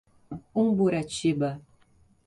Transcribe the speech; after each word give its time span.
Umburatiba 0.61 1.49